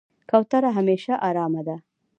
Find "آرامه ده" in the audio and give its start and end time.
1.29-1.75